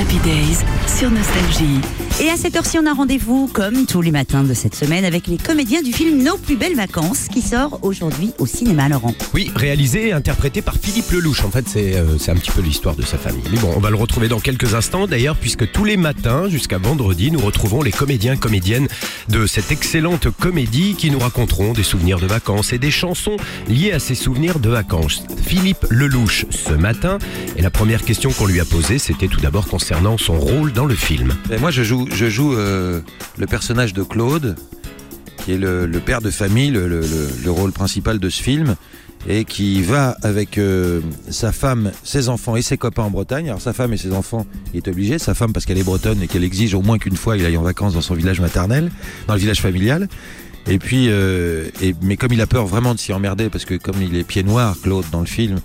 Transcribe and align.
Happy 0.00 0.16
Days 0.20 0.64
sur 0.86 1.10
Nostalgie. 1.10 1.78
Et 2.22 2.30
à 2.30 2.36
cette 2.36 2.56
heure-ci, 2.56 2.78
on 2.78 2.86
a 2.86 2.92
rendez-vous, 2.92 3.48
comme 3.52 3.86
tous 3.86 4.00
les 4.00 4.10
matins 4.10 4.44
de 4.44 4.54
cette 4.54 4.74
semaine, 4.74 5.04
avec 5.04 5.26
les 5.26 5.36
comédiens 5.36 5.82
du 5.82 5.92
film 5.92 6.22
Nos 6.22 6.38
plus 6.38 6.56
belles 6.56 6.74
vacances, 6.74 7.28
qui 7.28 7.42
sort 7.42 7.78
aujourd'hui 7.82 8.32
au 8.38 8.46
cinéma, 8.46 8.88
Laurent. 8.88 9.14
Oui, 9.34 9.50
réalisé 9.54 10.08
et 10.08 10.12
interprété 10.12 10.62
par 10.62 10.76
Philippe 10.76 11.10
Lelouch. 11.10 11.44
En 11.44 11.50
fait, 11.50 11.66
c'est 11.68 11.96
euh, 11.96 12.18
c'est 12.18 12.30
un 12.30 12.36
petit 12.36 12.50
peu 12.50 12.62
l'histoire 12.62 12.94
de 12.94 13.02
sa 13.02 13.18
famille. 13.18 13.42
Mais 13.50 13.58
bon, 13.58 13.72
on 13.76 13.80
va 13.80 13.90
le 13.90 13.96
retrouver 13.96 14.28
dans 14.28 14.40
quelques 14.40 14.74
instants, 14.74 15.06
d'ailleurs, 15.06 15.36
puisque 15.36 15.70
tous 15.70 15.84
les 15.84 15.96
matins, 15.96 16.48
jusqu'à 16.48 16.78
vendredi, 16.78 17.30
nous 17.30 17.40
retrouvons 17.40 17.82
les 17.82 17.92
comédiens 17.92 18.36
comédiennes 18.36 18.88
de 19.28 19.46
cette 19.46 19.70
excellente 19.70 20.28
comédie 20.30 20.94
qui 20.96 21.10
nous 21.10 21.18
raconteront 21.18 21.72
des 21.72 21.82
souvenirs 21.82 22.20
de 22.20 22.26
vacances 22.26 22.72
et 22.72 22.78
des 22.78 22.90
chansons 22.90 23.36
liées 23.68 23.92
à 23.92 23.98
ces 23.98 24.14
souvenirs 24.14 24.60
de 24.60 24.70
vacances. 24.70 25.24
Philippe 25.42 25.86
Lelouch, 25.90 26.46
ce 26.50 26.72
matin, 26.72 27.18
et 27.56 27.62
la 27.62 27.70
première 27.70 28.02
question 28.04 28.30
qu'on 28.30 28.46
lui 28.46 28.60
a 28.60 28.64
posée, 28.64 28.98
c'était 28.98 29.28
tout 29.28 29.40
d'abord 29.40 29.66
concernant 29.66 29.89
son 30.18 30.38
rôle 30.38 30.72
dans 30.72 30.86
le 30.86 30.94
film. 30.94 31.34
Moi, 31.60 31.70
je 31.70 31.82
joue, 31.82 32.06
je 32.14 32.28
joue 32.28 32.54
euh, 32.54 33.00
le 33.38 33.46
personnage 33.46 33.92
de 33.92 34.02
Claude, 34.02 34.54
qui 35.44 35.52
est 35.52 35.58
le, 35.58 35.86
père 36.04 36.20
de 36.20 36.30
famille, 36.30 36.70
le, 36.70 36.86
le- 36.86 37.00
le- 37.00 37.28
le 37.44 37.50
rôle 37.50 37.72
principal 37.72 38.18
de 38.18 38.28
ce 38.28 38.40
film, 38.42 38.76
et 39.28 39.44
qui 39.44 39.82
va 39.82 40.16
avec 40.22 40.58
euh, 40.58 41.00
sa 41.28 41.50
femme, 41.52 41.90
ses 42.04 42.28
enfants 42.28 42.54
et 42.56 42.62
ses 42.62 42.76
copains 42.78 43.02
en 43.02 43.10
Bretagne. 43.10 43.48
Alors 43.48 43.60
sa 43.60 43.72
femme 43.72 43.92
et 43.92 43.96
ses 43.96 44.12
enfants, 44.12 44.46
il 44.72 44.78
est 44.78 44.88
obligé. 44.88 45.18
Sa 45.18 45.34
femme 45.34 45.52
parce 45.52 45.66
qu'elle 45.66 45.78
est 45.78 45.82
bretonne 45.84 46.22
et 46.22 46.28
qu'elle 46.28 46.44
exige 46.44 46.74
au 46.74 46.82
moins 46.82 46.98
qu'une 46.98 47.16
fois 47.16 47.36
il 47.36 47.44
aille 47.44 47.56
en 47.56 47.62
vacances 47.62 47.94
dans 47.94 48.00
son 48.00 48.14
village 48.14 48.40
maternel, 48.40 48.90
dans 49.26 49.34
le 49.34 49.40
village 49.40 49.60
familial. 49.60 50.08
Et 50.68 50.78
puis, 50.78 51.06
euh, 51.08 51.68
mais 52.02 52.16
comme 52.16 52.32
il 52.32 52.40
a 52.40 52.46
peur 52.46 52.66
vraiment 52.66 52.94
de 52.94 53.00
s'y 53.00 53.12
emmerder, 53.12 53.48
parce 53.50 53.64
que 53.64 53.74
comme 53.74 53.96
il 54.00 54.14
est 54.14 54.24
pied 54.24 54.42
noir, 54.44 54.76
Claude, 54.82 55.04
dans 55.10 55.20
le 55.20 55.26
film, 55.26 55.58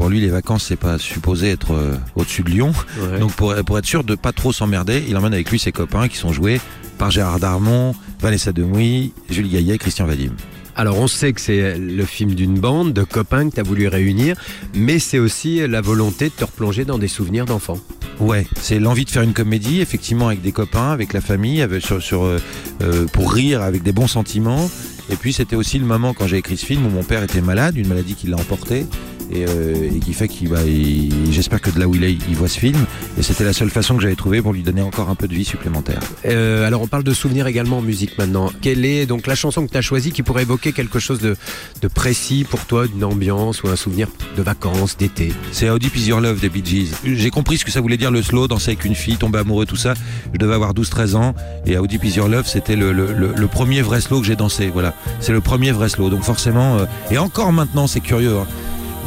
pour 0.00 0.08
lui 0.08 0.18
les 0.18 0.28
vacances 0.28 0.64
c'est 0.64 0.76
pas 0.76 0.96
supposé 0.96 1.50
être 1.50 1.74
euh, 1.74 1.94
au-dessus 2.14 2.42
de 2.42 2.48
Lyon. 2.48 2.72
Donc 3.20 3.32
pour, 3.32 3.54
pour 3.66 3.78
être 3.78 3.84
sûr 3.84 4.02
de 4.02 4.14
pas 4.14 4.32
trop 4.32 4.50
s'emmerder, 4.50 5.04
il 5.06 5.14
emmène 5.14 5.34
avec 5.34 5.50
lui 5.50 5.58
ses 5.58 5.72
copains 5.72 6.08
qui 6.08 6.16
sont 6.16 6.32
joués 6.32 6.58
par 6.96 7.10
Gérard 7.10 7.38
Darmon, 7.38 7.94
Vanessa 8.18 8.50
Demouy, 8.50 9.12
Julie 9.28 9.50
Gaillet, 9.50 9.76
Christian 9.76 10.06
Vadim. 10.06 10.32
Alors 10.74 10.98
on 10.98 11.06
sait 11.06 11.34
que 11.34 11.40
c'est 11.42 11.76
le 11.78 12.04
film 12.06 12.34
d'une 12.34 12.58
bande 12.58 12.94
de 12.94 13.02
copains 13.02 13.50
que 13.50 13.56
tu 13.56 13.60
as 13.60 13.62
voulu 13.62 13.88
réunir, 13.88 14.36
mais 14.74 14.98
c'est 14.98 15.18
aussi 15.18 15.68
la 15.68 15.82
volonté 15.82 16.30
de 16.30 16.34
te 16.34 16.44
replonger 16.44 16.86
dans 16.86 16.96
des 16.96 17.06
souvenirs 17.06 17.44
d'enfants. 17.44 17.78
Ouais, 18.20 18.46
c'est 18.58 18.78
l'envie 18.78 19.04
de 19.04 19.10
faire 19.10 19.22
une 19.22 19.34
comédie, 19.34 19.82
effectivement, 19.82 20.28
avec 20.28 20.40
des 20.40 20.52
copains, 20.52 20.92
avec 20.92 21.12
la 21.12 21.20
famille, 21.20 21.60
avec, 21.60 21.84
sur, 21.84 22.02
sur, 22.02 22.24
euh, 22.24 22.38
euh, 22.82 23.04
pour 23.06 23.34
rire, 23.34 23.60
avec 23.60 23.82
des 23.82 23.92
bons 23.92 24.08
sentiments. 24.08 24.70
Et 25.10 25.16
puis 25.16 25.34
c'était 25.34 25.56
aussi 25.56 25.78
le 25.78 25.84
moment 25.84 26.14
quand 26.14 26.26
j'ai 26.26 26.38
écrit 26.38 26.56
ce 26.56 26.64
film 26.64 26.86
où 26.86 26.88
mon 26.88 27.02
père 27.02 27.22
était 27.22 27.42
malade, 27.42 27.76
une 27.76 27.88
maladie 27.88 28.14
qui 28.14 28.28
l'a 28.28 28.36
emporté. 28.36 28.86
Et, 29.32 29.44
euh, 29.48 29.90
et 29.94 29.98
qui 30.00 30.12
fait 30.12 30.28
qu'il 30.28 30.48
va. 30.48 30.62
il- 30.64 31.32
J'espère 31.32 31.60
que 31.60 31.70
de 31.70 31.78
là 31.78 31.86
où 31.86 31.94
il 31.94 32.02
est, 32.04 32.12
il 32.28 32.34
voit 32.36 32.48
ce 32.48 32.58
film. 32.58 32.84
Et 33.18 33.22
c'était 33.22 33.44
la 33.44 33.52
seule 33.52 33.70
façon 33.70 33.94
que 33.96 34.02
j'avais 34.02 34.16
trouvé 34.16 34.42
pour 34.42 34.52
lui 34.52 34.62
donner 34.62 34.82
encore 34.82 35.08
un 35.08 35.14
peu 35.14 35.28
de 35.28 35.34
vie 35.34 35.44
supplémentaire. 35.44 36.00
Euh, 36.26 36.66
alors 36.66 36.82
on 36.82 36.86
parle 36.88 37.04
de 37.04 37.12
souvenirs 37.14 37.46
également 37.46 37.78
en 37.78 37.82
musique 37.82 38.18
maintenant. 38.18 38.50
Quelle 38.60 38.84
est 38.84 39.06
donc 39.06 39.26
la 39.26 39.34
chanson 39.34 39.64
que 39.66 39.70
tu 39.70 39.76
as 39.78 39.82
choisie 39.82 40.10
qui 40.10 40.22
pourrait 40.22 40.42
évoquer 40.42 40.72
quelque 40.72 40.98
chose 40.98 41.20
de, 41.20 41.36
de 41.82 41.88
précis 41.88 42.44
pour 42.48 42.64
toi, 42.66 42.86
d'une 42.88 43.04
ambiance 43.04 43.62
ou 43.62 43.68
un 43.68 43.76
souvenir 43.76 44.08
de 44.36 44.42
vacances, 44.42 44.96
d'été? 44.96 45.32
C'est 45.52 45.68
Deep 45.78 45.96
Is 45.96 46.08
Your 46.08 46.20
Love 46.20 46.40
des 46.40 46.48
Bee 46.48 46.62
Gees. 46.64 46.90
J'ai 47.04 47.30
compris 47.30 47.58
ce 47.58 47.64
que 47.64 47.70
ça 47.70 47.80
voulait 47.80 47.96
dire 47.96 48.10
le 48.10 48.22
slow, 48.22 48.48
danser 48.48 48.70
avec 48.72 48.84
une 48.84 48.94
fille, 48.96 49.16
tomber 49.16 49.38
amoureux, 49.38 49.66
tout 49.66 49.76
ça. 49.76 49.94
Je 50.32 50.38
devais 50.38 50.54
avoir 50.54 50.74
12-13 50.74 51.14
ans 51.14 51.34
et 51.66 51.76
Deep 51.86 52.04
Is 52.04 52.16
Your 52.16 52.28
Love, 52.28 52.46
c'était 52.46 52.76
le, 52.76 52.92
le, 52.92 53.12
le- 53.12 53.32
le 53.36 53.46
premier 53.46 53.82
vrai 53.82 54.00
slow 54.00 54.20
que 54.20 54.26
j'ai 54.26 54.36
dansé. 54.36 54.70
Voilà, 54.72 54.94
c'est 55.20 55.32
le 55.32 55.40
premier 55.40 55.70
vrai 55.72 55.88
slow. 55.88 56.10
Donc 56.10 56.22
forcément, 56.22 56.78
euh, 56.78 56.84
et 57.10 57.18
encore 57.18 57.52
maintenant, 57.52 57.86
c'est 57.86 58.00
curieux. 58.00 58.36
hein. 58.38 58.46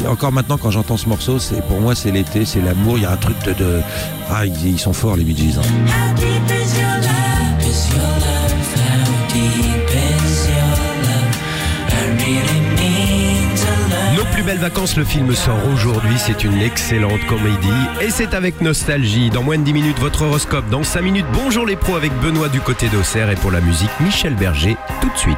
Encore 0.07 0.31
maintenant, 0.31 0.57
quand 0.57 0.71
j'entends 0.71 0.97
ce 0.97 1.07
morceau, 1.07 1.39
c'est 1.39 1.61
pour 1.67 1.79
moi, 1.79 1.95
c'est 1.95 2.11
l'été, 2.11 2.45
c'est 2.45 2.61
l'amour. 2.61 2.97
Il 2.97 3.03
y 3.03 3.05
a 3.05 3.11
un 3.11 3.17
truc 3.17 3.37
de, 3.57 3.81
ah, 4.29 4.45
ils, 4.45 4.79
sont 4.79 4.93
forts 4.93 5.15
les 5.15 5.23
Bee 5.23 5.35
Gees. 5.35 5.57
hein. 5.57 5.61
Nos 14.15 14.25
plus 14.25 14.43
belles 14.43 14.57
vacances, 14.59 14.97
le 14.97 15.03
film 15.05 15.33
sort 15.33 15.57
aujourd'hui, 15.73 16.15
c'est 16.17 16.43
une 16.43 16.61
excellente 16.61 17.25
comédie 17.27 17.69
et 18.01 18.09
c'est 18.09 18.33
avec 18.33 18.61
nostalgie. 18.61 19.29
Dans 19.29 19.43
moins 19.43 19.57
de 19.57 19.63
10 19.63 19.73
minutes, 19.73 19.99
votre 19.99 20.23
horoscope. 20.23 20.69
Dans 20.69 20.83
5 20.83 21.01
minutes, 21.01 21.25
bonjour 21.33 21.65
les 21.65 21.75
pros 21.75 21.95
avec 21.95 22.11
Benoît 22.21 22.49
du 22.49 22.59
côté 22.59 22.87
d'Auxerre 22.89 23.29
et 23.29 23.35
pour 23.35 23.51
la 23.51 23.61
musique, 23.61 23.91
Michel 23.99 24.35
Berger, 24.35 24.77
tout 25.01 25.09
de 25.09 25.17
suite. 25.17 25.37